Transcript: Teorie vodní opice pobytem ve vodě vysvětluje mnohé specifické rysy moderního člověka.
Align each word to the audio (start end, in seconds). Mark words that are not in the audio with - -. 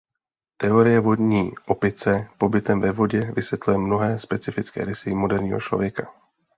Teorie 0.57 0.99
vodní 0.99 1.51
opice 1.65 2.27
pobytem 2.37 2.81
ve 2.81 2.91
vodě 2.91 3.31
vysvětluje 3.35 3.77
mnohé 3.77 4.19
specifické 4.19 4.85
rysy 4.85 5.13
moderního 5.13 5.59
člověka. 5.59 6.13